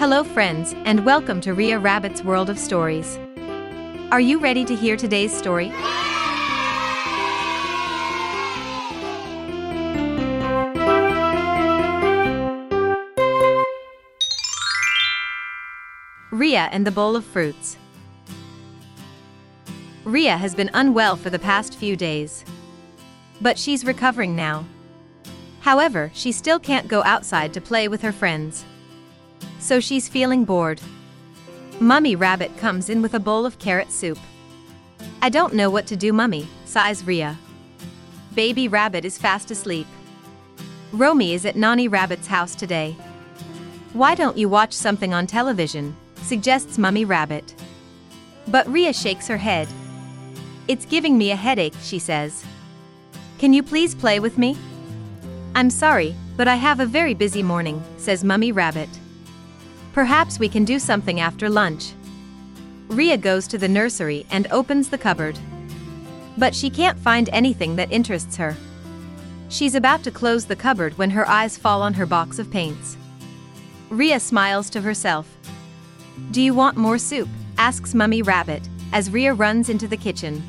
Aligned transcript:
Hello, 0.00 0.24
friends, 0.24 0.74
and 0.86 1.04
welcome 1.04 1.42
to 1.42 1.52
Ria 1.52 1.78
Rabbit's 1.78 2.24
World 2.24 2.48
of 2.48 2.58
Stories. 2.58 3.18
Are 4.10 4.18
you 4.18 4.38
ready 4.38 4.64
to 4.64 4.74
hear 4.74 4.96
today's 4.96 5.30
story? 5.30 5.68
Ria 16.30 16.70
and 16.72 16.86
the 16.86 16.90
Bowl 16.90 17.14
of 17.14 17.26
Fruits. 17.26 17.76
Ria 20.04 20.38
has 20.38 20.54
been 20.54 20.70
unwell 20.72 21.16
for 21.16 21.28
the 21.28 21.38
past 21.38 21.74
few 21.74 21.94
days. 21.94 22.42
But 23.42 23.58
she's 23.58 23.84
recovering 23.84 24.34
now. 24.34 24.64
However, 25.60 26.10
she 26.14 26.32
still 26.32 26.58
can't 26.58 26.88
go 26.88 27.02
outside 27.04 27.52
to 27.52 27.60
play 27.60 27.86
with 27.86 28.00
her 28.00 28.12
friends. 28.12 28.64
So 29.60 29.78
she's 29.78 30.08
feeling 30.08 30.44
bored. 30.44 30.80
Mummy 31.78 32.16
Rabbit 32.16 32.56
comes 32.56 32.90
in 32.90 33.02
with 33.02 33.14
a 33.14 33.20
bowl 33.20 33.46
of 33.46 33.58
carrot 33.58 33.92
soup. 33.92 34.18
I 35.22 35.28
don't 35.28 35.54
know 35.54 35.70
what 35.70 35.86
to 35.88 35.96
do, 35.96 36.12
Mummy, 36.12 36.48
sighs 36.64 37.04
Ria. 37.04 37.38
Baby 38.34 38.68
Rabbit 38.68 39.04
is 39.04 39.18
fast 39.18 39.50
asleep. 39.50 39.86
Romy 40.92 41.34
is 41.34 41.46
at 41.46 41.56
Nanny 41.56 41.88
Rabbit's 41.88 42.26
house 42.26 42.54
today. 42.54 42.96
Why 43.92 44.14
don't 44.14 44.36
you 44.36 44.48
watch 44.48 44.72
something 44.72 45.14
on 45.14 45.26
television? 45.26 45.96
suggests 46.22 46.78
Mummy 46.78 47.04
Rabbit. 47.04 47.54
But 48.48 48.68
Ria 48.68 48.92
shakes 48.92 49.26
her 49.28 49.36
head. 49.36 49.68
It's 50.68 50.84
giving 50.84 51.18
me 51.18 51.30
a 51.30 51.36
headache, 51.36 51.74
she 51.82 51.98
says. 51.98 52.44
Can 53.38 53.52
you 53.52 53.62
please 53.62 53.94
play 53.94 54.20
with 54.20 54.38
me? 54.38 54.56
I'm 55.54 55.70
sorry, 55.70 56.14
but 56.36 56.46
I 56.46 56.56
have 56.56 56.78
a 56.78 56.86
very 56.86 57.14
busy 57.14 57.42
morning, 57.42 57.82
says 57.96 58.22
Mummy 58.22 58.52
Rabbit. 58.52 58.88
Perhaps 59.92 60.38
we 60.38 60.48
can 60.48 60.64
do 60.64 60.78
something 60.78 61.20
after 61.20 61.48
lunch. 61.48 61.92
Ria 62.88 63.16
goes 63.16 63.46
to 63.48 63.58
the 63.58 63.68
nursery 63.68 64.26
and 64.30 64.46
opens 64.50 64.88
the 64.88 64.98
cupboard. 64.98 65.38
But 66.38 66.54
she 66.54 66.70
can't 66.70 66.98
find 66.98 67.28
anything 67.32 67.76
that 67.76 67.92
interests 67.92 68.36
her. 68.36 68.56
She's 69.48 69.74
about 69.74 70.04
to 70.04 70.10
close 70.10 70.44
the 70.44 70.56
cupboard 70.56 70.96
when 70.96 71.10
her 71.10 71.28
eyes 71.28 71.58
fall 71.58 71.82
on 71.82 71.94
her 71.94 72.06
box 72.06 72.38
of 72.38 72.50
paints. 72.50 72.96
Ria 73.90 74.20
smiles 74.20 74.70
to 74.70 74.80
herself. 74.80 75.26
Do 76.30 76.40
you 76.40 76.54
want 76.54 76.76
more 76.76 76.98
soup? 76.98 77.28
asks 77.58 77.94
Mummy 77.94 78.22
Rabbit, 78.22 78.68
as 78.92 79.10
Ria 79.10 79.34
runs 79.34 79.68
into 79.68 79.88
the 79.88 79.96
kitchen. 79.96 80.42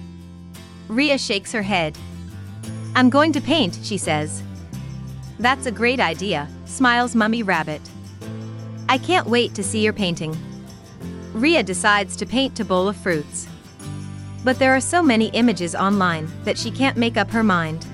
Ria 0.87 1.17
shakes 1.17 1.51
her 1.51 1.63
head. 1.63 1.97
I'm 2.95 3.09
going 3.09 3.33
to 3.33 3.41
paint, 3.41 3.79
she 3.81 3.97
says. 3.97 4.43
That's 5.39 5.65
a 5.65 5.71
great 5.71 5.99
idea, 5.99 6.47
smiles 6.65 7.15
Mummy 7.15 7.41
Rabbit. 7.41 7.81
I 8.91 8.97
can't 8.97 9.25
wait 9.25 9.55
to 9.55 9.63
see 9.63 9.81
your 9.81 9.93
painting. 9.93 10.35
Ria 11.31 11.63
decides 11.63 12.13
to 12.17 12.25
paint 12.25 12.59
a 12.59 12.65
bowl 12.65 12.89
of 12.89 12.97
fruits. 12.97 13.47
But 14.43 14.59
there 14.59 14.75
are 14.75 14.81
so 14.81 15.01
many 15.01 15.27
images 15.27 15.75
online 15.75 16.29
that 16.43 16.57
she 16.57 16.71
can't 16.71 16.97
make 16.97 17.15
up 17.15 17.31
her 17.31 17.41
mind. 17.41 17.85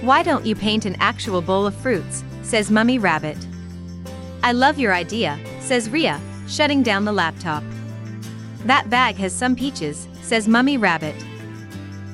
Why 0.00 0.22
don't 0.22 0.46
you 0.46 0.56
paint 0.56 0.86
an 0.86 0.96
actual 0.98 1.42
bowl 1.42 1.66
of 1.66 1.74
fruits, 1.74 2.24
says 2.40 2.70
Mummy 2.70 2.98
Rabbit. 2.98 3.36
I 4.42 4.52
love 4.52 4.78
your 4.78 4.94
idea, 4.94 5.38
says 5.60 5.90
Ria, 5.90 6.18
shutting 6.46 6.82
down 6.82 7.04
the 7.04 7.12
laptop. 7.12 7.62
That 8.64 8.88
bag 8.88 9.16
has 9.16 9.34
some 9.34 9.54
peaches, 9.54 10.08
says 10.22 10.48
Mummy 10.48 10.78
Rabbit. 10.78 11.16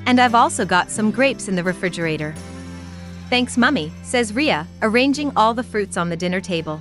And 0.06 0.20
I've 0.20 0.34
also 0.34 0.64
got 0.64 0.90
some 0.90 1.12
grapes 1.12 1.46
in 1.46 1.54
the 1.54 1.62
refrigerator. 1.62 2.34
Thanks, 3.30 3.56
Mummy, 3.56 3.92
says 4.02 4.34
Ria, 4.34 4.66
arranging 4.82 5.30
all 5.36 5.54
the 5.54 5.62
fruits 5.62 5.96
on 5.96 6.08
the 6.08 6.16
dinner 6.16 6.40
table. 6.40 6.80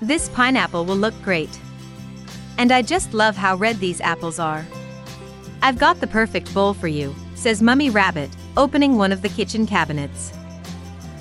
This 0.00 0.28
pineapple 0.28 0.84
will 0.84 0.96
look 0.96 1.20
great. 1.22 1.50
And 2.56 2.70
I 2.70 2.82
just 2.82 3.14
love 3.14 3.36
how 3.36 3.56
red 3.56 3.78
these 3.78 4.00
apples 4.00 4.38
are. 4.38 4.64
I've 5.60 5.78
got 5.78 6.00
the 6.00 6.06
perfect 6.06 6.52
bowl 6.54 6.72
for 6.72 6.86
you, 6.86 7.14
says 7.34 7.62
Mummy 7.62 7.90
Rabbit, 7.90 8.30
opening 8.56 8.96
one 8.96 9.10
of 9.10 9.22
the 9.22 9.28
kitchen 9.28 9.66
cabinets. 9.66 10.32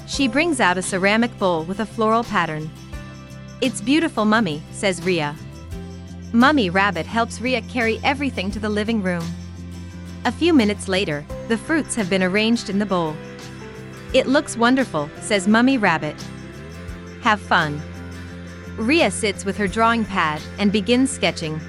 She 0.07 0.27
brings 0.27 0.59
out 0.59 0.77
a 0.77 0.81
ceramic 0.83 1.38
bowl 1.39 1.63
with 1.63 1.79
a 1.79 1.85
floral 1.85 2.23
pattern. 2.23 2.69
It's 3.61 3.81
beautiful, 3.81 4.25
Mummy, 4.25 4.61
says 4.71 5.03
Ria. 5.03 5.35
Mummy 6.31 6.69
Rabbit 6.69 7.07
helps 7.07 7.41
Ria 7.41 7.61
carry 7.63 7.99
everything 8.03 8.51
to 8.51 8.59
the 8.59 8.69
living 8.69 9.01
room. 9.01 9.25
A 10.25 10.31
few 10.31 10.53
minutes 10.53 10.88
later, 10.88 11.25
the 11.47 11.57
fruits 11.57 11.95
have 11.95 12.09
been 12.09 12.21
arranged 12.21 12.69
in 12.69 12.77
the 12.77 12.85
bowl. 12.85 13.15
It 14.13 14.27
looks 14.27 14.55
wonderful, 14.55 15.09
says 15.19 15.47
Mummy 15.47 15.77
Rabbit. 15.77 16.15
Have 17.21 17.41
fun. 17.41 17.81
Ria 18.77 19.09
sits 19.09 19.43
with 19.43 19.57
her 19.57 19.67
drawing 19.67 20.05
pad 20.05 20.39
and 20.59 20.71
begins 20.71 21.09
sketching. 21.09 21.59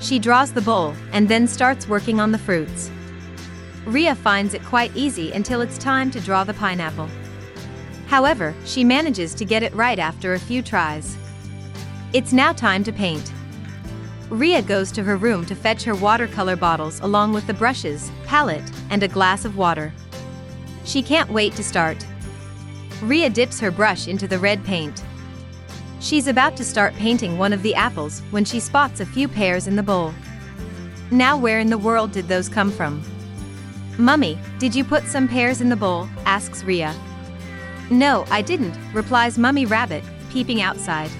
She 0.00 0.18
draws 0.18 0.52
the 0.52 0.60
bowl 0.60 0.94
and 1.12 1.26
then 1.28 1.46
starts 1.46 1.88
working 1.88 2.20
on 2.20 2.30
the 2.30 2.38
fruits. 2.38 2.90
Ria 3.86 4.14
finds 4.14 4.52
it 4.52 4.62
quite 4.64 4.94
easy 4.94 5.32
until 5.32 5.62
it's 5.62 5.78
time 5.78 6.10
to 6.10 6.20
draw 6.20 6.44
the 6.44 6.52
pineapple. 6.52 7.08
However, 8.06 8.54
she 8.66 8.84
manages 8.84 9.34
to 9.34 9.46
get 9.46 9.62
it 9.62 9.74
right 9.74 9.98
after 9.98 10.34
a 10.34 10.38
few 10.38 10.60
tries. 10.60 11.16
It's 12.12 12.34
now 12.34 12.52
time 12.52 12.84
to 12.84 12.92
paint. 12.92 13.32
Ria 14.28 14.60
goes 14.60 14.92
to 14.92 15.02
her 15.02 15.16
room 15.16 15.46
to 15.46 15.54
fetch 15.54 15.84
her 15.84 15.94
watercolor 15.94 16.54
bottles 16.54 17.00
along 17.00 17.32
with 17.32 17.46
the 17.46 17.54
brushes, 17.54 18.10
palette, 18.26 18.70
and 18.90 19.02
a 19.02 19.08
glass 19.08 19.46
of 19.46 19.56
water. 19.56 19.92
She 20.84 21.02
can't 21.02 21.30
wait 21.30 21.54
to 21.54 21.64
start. 21.64 22.04
Ria 23.00 23.30
dips 23.30 23.58
her 23.60 23.70
brush 23.70 24.06
into 24.06 24.28
the 24.28 24.38
red 24.38 24.62
paint. 24.64 25.02
She's 26.00 26.28
about 26.28 26.56
to 26.56 26.64
start 26.64 26.94
painting 26.94 27.36
one 27.36 27.52
of 27.52 27.62
the 27.62 27.74
apples 27.74 28.22
when 28.30 28.44
she 28.44 28.58
spots 28.58 29.00
a 29.00 29.06
few 29.06 29.28
pears 29.28 29.66
in 29.66 29.76
the 29.76 29.82
bowl. 29.82 30.14
Now 31.10 31.36
where 31.36 31.60
in 31.60 31.68
the 31.68 31.76
world 31.76 32.12
did 32.12 32.26
those 32.26 32.48
come 32.48 32.72
from? 32.72 33.02
Mummy, 33.98 34.38
did 34.58 34.74
you 34.74 34.82
put 34.82 35.04
some 35.04 35.28
pears 35.28 35.60
in 35.60 35.68
the 35.68 35.76
bowl? 35.76 36.08
asks 36.24 36.64
Ria. 36.64 36.94
No, 37.90 38.24
I 38.30 38.40
didn't, 38.40 38.78
replies 38.94 39.36
Mummy 39.36 39.66
Rabbit, 39.66 40.02
peeping 40.30 40.62
outside. 40.62 41.10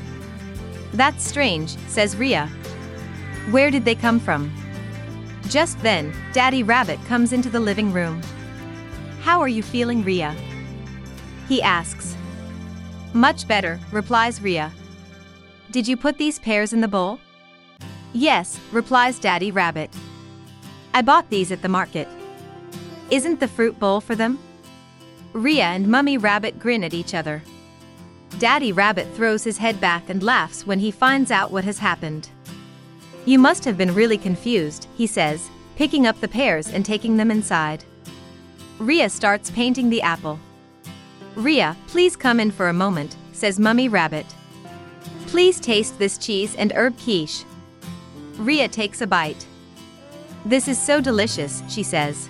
That's 0.94 1.28
strange, 1.28 1.76
says 1.88 2.16
Ria. 2.16 2.46
Where 3.50 3.70
did 3.70 3.84
they 3.84 3.94
come 3.94 4.18
from? 4.18 4.50
Just 5.48 5.78
then, 5.82 6.14
Daddy 6.32 6.62
Rabbit 6.62 7.04
comes 7.04 7.34
into 7.34 7.50
the 7.50 7.60
living 7.60 7.92
room. 7.92 8.22
How 9.20 9.40
are 9.40 9.48
you 9.48 9.62
feeling, 9.62 10.02
Ria? 10.02 10.34
He 11.48 11.60
asks. 11.60 12.16
Much 13.12 13.48
better, 13.48 13.80
replies 13.90 14.40
Ria. 14.40 14.72
Did 15.70 15.88
you 15.88 15.96
put 15.96 16.16
these 16.16 16.38
pears 16.38 16.72
in 16.72 16.80
the 16.80 16.88
bowl? 16.88 17.18
Yes, 18.12 18.58
replies 18.72 19.18
Daddy 19.18 19.50
Rabbit. 19.50 19.90
I 20.94 21.02
bought 21.02 21.30
these 21.30 21.50
at 21.50 21.62
the 21.62 21.68
market. 21.68 22.08
Isn't 23.10 23.40
the 23.40 23.48
fruit 23.48 23.78
bowl 23.78 24.00
for 24.00 24.14
them? 24.14 24.38
Ria 25.32 25.64
and 25.64 25.88
Mummy 25.88 26.18
Rabbit 26.18 26.58
grin 26.58 26.84
at 26.84 26.94
each 26.94 27.14
other. 27.14 27.42
Daddy 28.38 28.72
Rabbit 28.72 29.08
throws 29.14 29.44
his 29.44 29.58
head 29.58 29.80
back 29.80 30.08
and 30.08 30.22
laughs 30.22 30.66
when 30.66 30.78
he 30.78 30.90
finds 30.90 31.30
out 31.30 31.50
what 31.50 31.64
has 31.64 31.78
happened. 31.78 32.28
You 33.26 33.38
must 33.38 33.64
have 33.64 33.76
been 33.76 33.94
really 33.94 34.18
confused, 34.18 34.86
he 34.96 35.06
says, 35.06 35.50
picking 35.76 36.06
up 36.06 36.20
the 36.20 36.28
pears 36.28 36.68
and 36.68 36.84
taking 36.84 37.16
them 37.16 37.30
inside. 37.30 37.84
Ria 38.78 39.10
starts 39.10 39.50
painting 39.50 39.90
the 39.90 40.02
apple. 40.02 40.38
Ria, 41.36 41.76
please 41.86 42.16
come 42.16 42.40
in 42.40 42.50
for 42.50 42.68
a 42.68 42.72
moment, 42.72 43.16
says 43.32 43.60
Mummy 43.60 43.88
Rabbit. 43.88 44.26
Please 45.26 45.60
taste 45.60 45.98
this 45.98 46.18
cheese 46.18 46.56
and 46.56 46.72
herb 46.72 46.98
quiche. 46.98 47.44
Ria 48.36 48.68
takes 48.68 49.00
a 49.00 49.06
bite. 49.06 49.46
This 50.44 50.66
is 50.66 50.80
so 50.80 51.00
delicious, 51.00 51.62
she 51.68 51.82
says. 51.82 52.28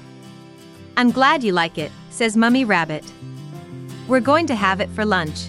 I'm 0.96 1.10
glad 1.10 1.42
you 1.42 1.52
like 1.52 1.78
it, 1.78 1.90
says 2.10 2.36
Mummy 2.36 2.64
Rabbit. 2.64 3.04
We're 4.06 4.20
going 4.20 4.46
to 4.48 4.54
have 4.54 4.80
it 4.80 4.90
for 4.90 5.04
lunch. 5.04 5.48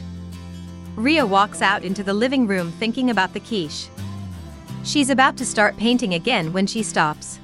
Ria 0.95 1.25
walks 1.25 1.61
out 1.61 1.83
into 1.83 2.03
the 2.03 2.13
living 2.13 2.47
room 2.47 2.71
thinking 2.73 3.09
about 3.09 3.33
the 3.33 3.39
quiche. 3.39 3.87
She's 4.83 5.09
about 5.09 5.35
to 5.37 5.45
start 5.45 5.77
painting 5.77 6.13
again 6.13 6.53
when 6.53 6.67
she 6.67 6.83
stops. 6.83 7.39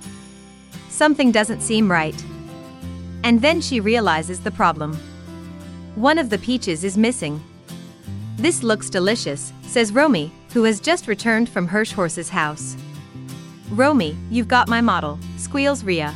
Something 0.89 1.31
doesn't 1.31 1.62
seem 1.62 1.92
right. 1.92 2.24
And 3.24 3.42
then 3.42 3.62
she 3.62 3.80
realizes 3.80 4.39
the 4.39 4.51
problem. 4.51 4.98
One 5.97 6.19
of 6.19 6.29
the 6.29 6.38
peaches 6.38 6.83
is 6.83 6.95
missing. 6.95 7.44
This 8.35 8.61
looks 8.61 8.88
delicious, 8.88 9.51
says 9.63 9.91
Romy, 9.91 10.31
who 10.53 10.63
has 10.65 10.79
just 10.79 11.07
returned 11.07 11.49
from 11.49 11.67
Hirschhorse's 11.67 12.29
house. 12.29 12.77
Romy, 13.71 14.15
you've 14.29 14.47
got 14.47 14.69
my 14.69 14.79
model, 14.79 15.17
squeals 15.38 15.83
Ria. 15.83 16.13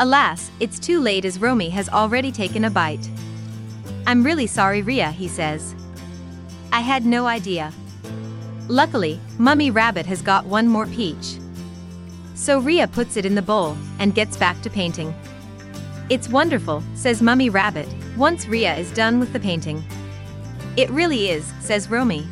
Alas, 0.00 0.50
it's 0.58 0.78
too 0.78 1.00
late 1.00 1.26
as 1.26 1.38
Romy 1.38 1.68
has 1.68 1.90
already 1.90 2.32
taken 2.32 2.64
a 2.64 2.70
bite. 2.70 3.10
I'm 4.06 4.24
really 4.24 4.46
sorry, 4.46 4.80
Ria, 4.80 5.10
he 5.10 5.28
says. 5.28 5.74
I 6.72 6.80
had 6.80 7.04
no 7.04 7.26
idea. 7.26 7.74
Luckily, 8.68 9.20
Mummy 9.36 9.70
Rabbit 9.70 10.06
has 10.06 10.22
got 10.22 10.46
one 10.46 10.66
more 10.66 10.86
peach. 10.86 11.36
So 12.34 12.58
Ria 12.58 12.88
puts 12.88 13.18
it 13.18 13.26
in 13.26 13.34
the 13.34 13.42
bowl 13.42 13.76
and 13.98 14.14
gets 14.14 14.38
back 14.38 14.62
to 14.62 14.70
painting. 14.70 15.14
It's 16.10 16.28
wonderful, 16.28 16.82
says 16.94 17.20
Mummy 17.20 17.50
Rabbit, 17.50 17.86
once 18.16 18.48
Ria 18.48 18.74
is 18.76 18.90
done 18.92 19.20
with 19.20 19.34
the 19.34 19.40
painting. 19.40 19.84
It 20.78 20.88
really 20.88 21.28
is, 21.28 21.52
says 21.60 21.90
Romy. 21.90 22.26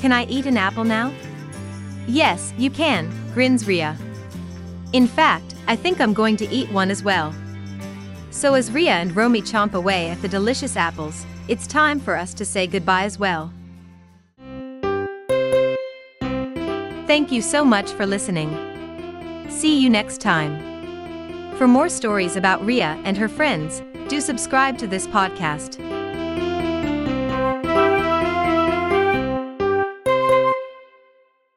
Can 0.00 0.10
I 0.10 0.24
eat 0.24 0.46
an 0.46 0.56
apple 0.56 0.82
now? 0.82 1.12
Yes, 2.08 2.52
you 2.58 2.70
can, 2.70 3.08
grins 3.34 3.68
Ria. 3.68 3.96
In 4.92 5.06
fact, 5.06 5.54
I 5.68 5.76
think 5.76 6.00
I'm 6.00 6.12
going 6.12 6.36
to 6.38 6.48
eat 6.48 6.72
one 6.72 6.90
as 6.90 7.04
well. 7.04 7.32
So 8.32 8.54
as 8.54 8.72
Ria 8.72 8.94
and 8.94 9.14
Romy 9.14 9.42
chomp 9.42 9.74
away 9.74 10.08
at 10.08 10.20
the 10.20 10.28
delicious 10.28 10.76
apples, 10.76 11.24
it's 11.46 11.68
time 11.68 12.00
for 12.00 12.16
us 12.16 12.34
to 12.34 12.44
say 12.44 12.66
goodbye 12.66 13.04
as 13.04 13.16
well. 13.16 13.52
Thank 17.06 17.30
you 17.30 17.42
so 17.42 17.64
much 17.64 17.92
for 17.92 18.06
listening. 18.06 18.50
See 19.50 19.78
you 19.78 19.88
next 19.88 20.20
time. 20.20 20.71
For 21.56 21.68
more 21.68 21.88
stories 21.88 22.36
about 22.36 22.64
Ria 22.64 23.00
and 23.04 23.16
her 23.16 23.28
friends, 23.28 23.82
do 24.08 24.20
subscribe 24.20 24.78
to 24.78 24.86
this 24.86 25.06
podcast. 25.06 26.01